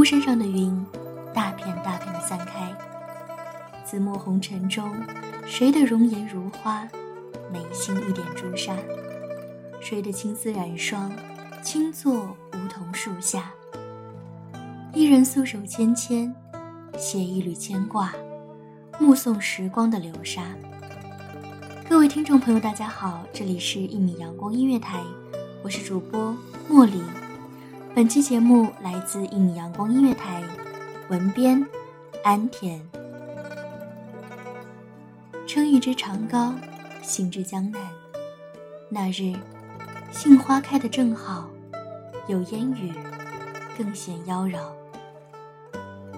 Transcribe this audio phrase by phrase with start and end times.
[0.00, 0.74] 孤山上的云
[1.34, 2.74] 大片大片的散开。
[3.84, 4.90] 紫陌红尘中，
[5.44, 6.88] 谁的容颜如花，
[7.52, 8.74] 眉心一点朱砂？
[9.78, 11.12] 谁的青丝染霜，
[11.62, 13.52] 轻坐梧桐树下？
[14.94, 16.34] 一人素手纤纤，
[16.96, 18.10] 写一缕牵挂，
[18.98, 20.40] 目送时光的流沙。
[21.90, 24.98] 各位听众朋友，大家好，这里是一米阳光音乐台，
[25.62, 26.34] 我是主播
[26.70, 27.02] 茉莉。
[28.00, 30.42] 本期节目来自一米阳光音乐台，
[31.10, 31.62] 文编
[32.24, 32.80] 安田。
[35.46, 36.54] 撑一支长篙，
[37.02, 37.78] 行至江南。
[38.88, 39.36] 那日，
[40.10, 41.50] 杏花开得正好，
[42.26, 42.90] 有烟雨，
[43.76, 44.58] 更显妖娆。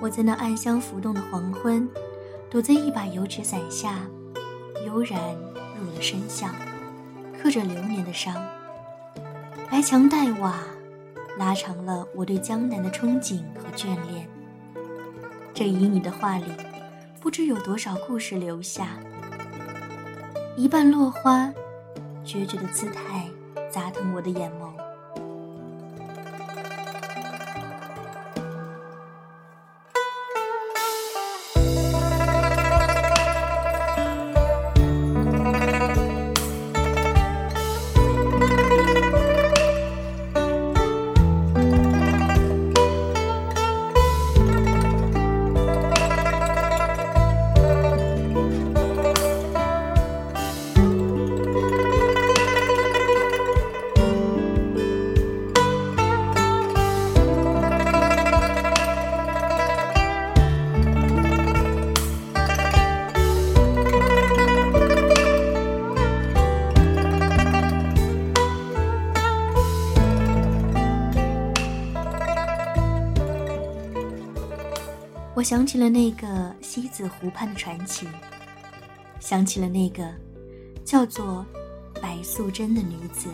[0.01, 1.89] 我在那暗香浮动的黄昏，
[2.49, 3.99] 躲在一把油纸伞下，
[4.87, 5.19] 悠然
[5.77, 6.55] 入了深巷，
[7.43, 8.41] 刻着流年的伤。
[9.69, 10.62] 白墙黛瓦。
[11.38, 14.28] 拉长了我对江南的憧憬和眷恋。
[15.54, 16.47] 这旖旎的画里，
[17.20, 18.98] 不知有多少故事留下。
[20.56, 21.53] 一半落花，
[22.25, 23.28] 决绝的姿态，
[23.70, 24.72] 砸疼我的眼眸。
[75.43, 78.07] 我想起了那个西子湖畔的传奇，
[79.19, 80.09] 想起了那个
[80.85, 81.45] 叫做
[82.01, 83.29] 白素贞的女子。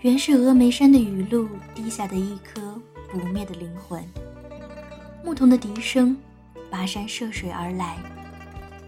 [0.00, 2.76] 原是峨眉山的雨露滴下的一颗
[3.08, 4.04] 不灭的灵魂。
[5.24, 6.16] 牧童的笛声，
[6.72, 7.96] 跋山涉水而来，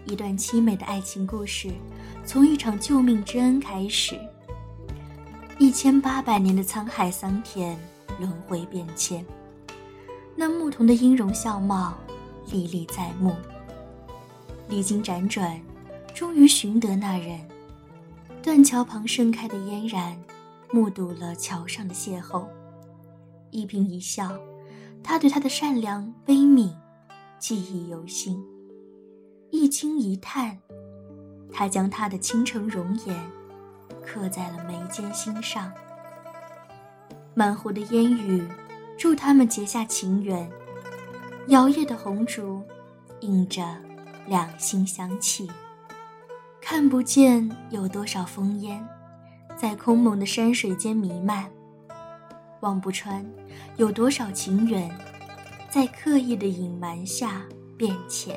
[0.03, 1.69] 一段凄美的爱情故事，
[2.25, 4.19] 从一场救命之恩开始。
[5.57, 7.77] 一千八百年的沧海桑田，
[8.19, 9.25] 轮回变迁。
[10.35, 11.93] 那牧童的音容笑貌
[12.51, 13.33] 历历在目。
[14.67, 15.59] 历经辗转，
[16.13, 17.39] 终于寻得那人。
[18.43, 20.17] 断桥旁盛开的嫣然，
[20.71, 22.45] 目睹了桥上的邂逅。
[23.49, 24.37] 一颦一笑，
[25.01, 26.71] 他对她的善良悲悯
[27.39, 28.43] 记忆犹新。
[29.51, 30.57] 一惊一叹，
[31.51, 33.15] 他将她的倾城容颜
[34.03, 35.71] 刻在了眉间心上。
[37.33, 38.43] 满湖的烟雨。
[38.97, 40.49] 祝他们结下情缘，
[41.47, 42.61] 摇曳的红烛，
[43.19, 43.75] 映着
[44.25, 45.49] 两心相契。
[46.61, 48.83] 看不见有多少烽烟，
[49.55, 51.43] 在空蒙的山水间弥漫；
[52.61, 53.23] 望不穿
[53.75, 54.89] 有多少情缘，
[55.69, 57.43] 在刻意的隐瞒下
[57.77, 58.35] 变浅；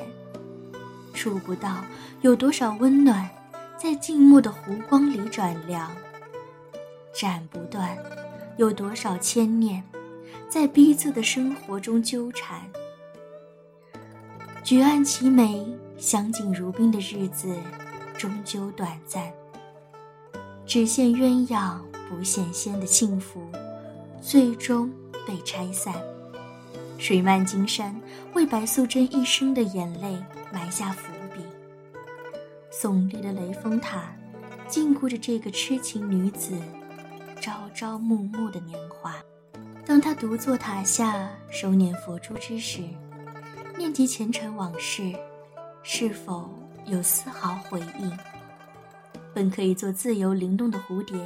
[1.13, 1.77] 触不到
[2.21, 3.27] 有多少温暖，
[3.77, 5.89] 在静默的湖光里转凉；
[7.13, 7.97] 斩不断
[8.57, 9.81] 有多少牵念。
[10.49, 12.61] 在逼仄的生活中纠缠，
[14.63, 15.65] 举案齐眉，
[15.97, 17.55] 相敬如宾的日子
[18.17, 19.31] 终究短暂，
[20.65, 21.79] 只羡鸳鸯
[22.09, 23.41] 不羡仙的幸福，
[24.21, 24.91] 最终
[25.27, 25.93] 被拆散。
[26.97, 27.95] 水漫金山，
[28.33, 30.17] 为白素贞一生的眼泪
[30.51, 31.41] 埋下伏笔。
[32.71, 34.13] 耸立的雷峰塔，
[34.67, 36.53] 禁锢着这个痴情女子
[37.39, 39.15] 朝朝暮暮的年华。
[39.99, 42.81] 当他独坐塔下，手捻佛珠之时，
[43.77, 45.13] 念及前尘往事，
[45.83, 46.49] 是否
[46.85, 48.17] 有丝毫回应？
[49.33, 51.17] 本可以做自由灵动的蝴蝶，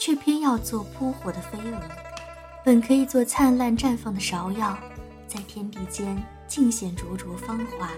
[0.00, 1.76] 却偏要做扑火的飞蛾；
[2.64, 4.78] 本可以做灿烂绽放的芍药。
[5.26, 6.16] 在天地间
[6.46, 7.90] 尽显灼灼芳华，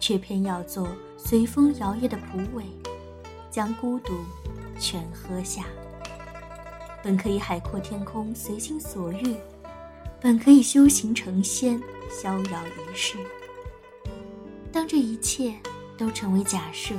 [0.00, 2.64] 却偏要做随风摇曳的蒲苇，
[3.48, 4.12] 将孤独
[4.80, 5.66] 全喝下。
[7.02, 9.34] 本可以海阔天空，随心所欲；
[10.20, 11.80] 本可以修行成仙，
[12.10, 13.16] 逍遥一世。
[14.70, 15.54] 当这一切
[15.96, 16.94] 都成为假设，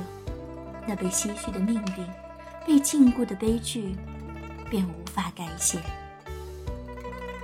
[0.86, 2.06] 那被唏嘘的命运，
[2.66, 3.94] 被禁锢的悲剧，
[4.68, 5.78] 便无法改写。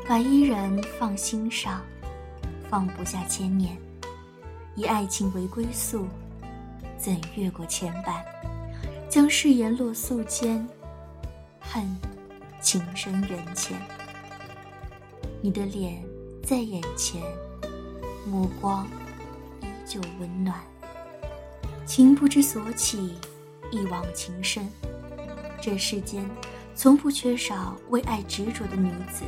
[0.06, 1.80] 把伊人放心上，
[2.68, 3.76] 放不下千年。
[4.74, 6.06] 以爱情为归宿，
[6.96, 8.22] 怎越过牵绊？
[9.08, 10.64] 将誓言落素笺，
[11.60, 11.84] 恨
[12.60, 13.80] 情深缘浅。
[15.40, 16.02] 你的脸
[16.42, 17.22] 在眼前，
[18.26, 18.86] 目光
[19.60, 20.58] 依旧温暖。
[21.86, 23.14] 情不知所起，
[23.70, 24.68] 一往情深。
[25.60, 26.28] 这世间
[26.74, 29.24] 从不缺少为爱执着的女子。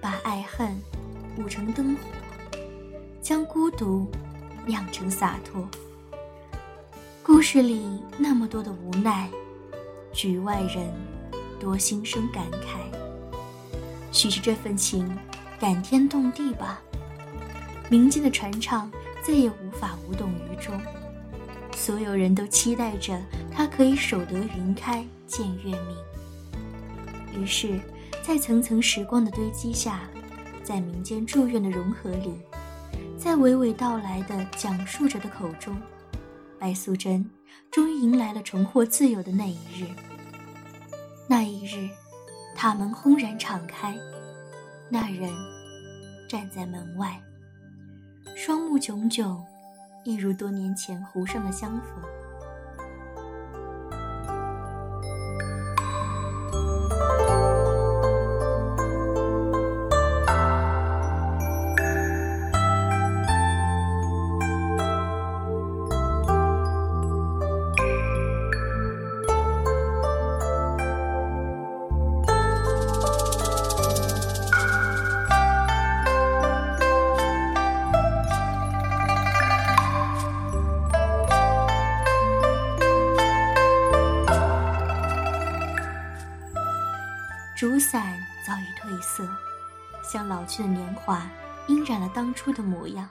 [0.00, 0.80] 把爱恨
[1.36, 2.02] 舞成灯火，
[3.20, 4.06] 将孤独
[4.64, 5.68] 酿成洒脱。
[7.22, 9.28] 故事里那么多的无奈，
[10.12, 10.88] 局外人
[11.58, 12.78] 多心生感慨。
[14.12, 15.16] 许是这份情
[15.60, 16.80] 感天动地吧，
[17.90, 18.90] 民间的传唱
[19.22, 20.80] 再也无法无动于衷。
[21.76, 23.20] 所有人都期待着
[23.50, 25.70] 他可以守得云开见月
[27.32, 27.42] 明。
[27.42, 27.80] 于是。
[28.20, 30.02] 在层层时光的堆积下，
[30.62, 32.34] 在民间祝愿的融合里，
[33.16, 35.74] 在娓娓道来的讲述者的口中，
[36.58, 37.24] 白素贞
[37.70, 39.86] 终于迎来了重获自由的那一日。
[41.30, 41.90] 那一日，
[42.56, 43.94] 塔门轰然敞开，
[44.88, 45.30] 那人
[46.26, 47.20] 站在门外，
[48.34, 49.44] 双目炯炯，
[50.04, 52.17] 一如多年前湖上的相逢。
[87.58, 89.28] 竹伞早已褪色，
[90.00, 91.28] 像老去的年华，
[91.66, 93.08] 晕染了当初的模样。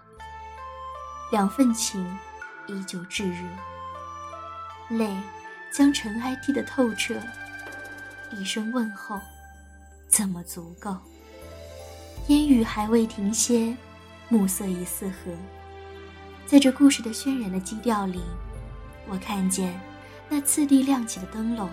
[1.33, 2.17] 两份情
[2.65, 3.45] 依旧炙热，
[4.87, 5.13] 泪
[5.69, 7.15] 将尘埃滴得透彻。
[8.31, 9.19] 一声问候，
[10.07, 10.95] 怎么足够？
[12.27, 13.75] 烟雨还未停歇，
[14.29, 15.35] 暮色已四合。
[16.45, 18.21] 在这故事的渲染的基调里，
[19.09, 19.77] 我看见
[20.29, 21.69] 那次第亮起的灯笼，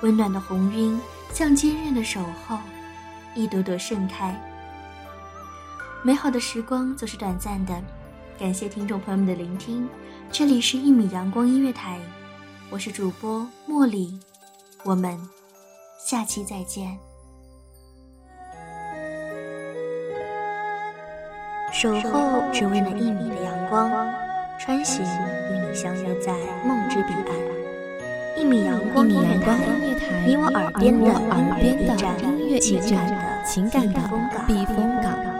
[0.00, 0.98] 温暖的红晕。
[1.32, 2.58] 像坚韧的守候，
[3.34, 4.34] 一朵朵盛开。
[6.02, 7.80] 美好的时光总是短暂的，
[8.38, 9.88] 感谢听众朋友们的聆听。
[10.30, 11.98] 这里是《一米阳光音乐台》，
[12.70, 14.18] 我是主播茉莉，
[14.84, 15.18] 我们
[16.04, 16.98] 下期再见。
[21.72, 23.90] 守候只为那一米的阳光，
[24.58, 26.32] 穿行与你相约在
[26.66, 27.59] 梦之彼岸。
[28.40, 29.54] 一米阳光音乐台，
[30.26, 31.12] 你我耳边的
[32.22, 34.00] 音乐驿站，情感的
[34.46, 35.39] 避风港。